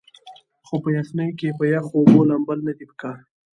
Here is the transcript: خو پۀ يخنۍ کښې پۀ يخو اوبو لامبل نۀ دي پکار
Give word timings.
خو 0.65 0.75
پۀ 0.81 0.89
يخنۍ 0.97 1.29
کښې 1.39 1.49
پۀ 1.57 1.65
يخو 1.73 1.93
اوبو 1.97 2.19
لامبل 2.29 2.59
نۀ 2.65 2.73
دي 2.77 2.85
پکار 2.89 3.17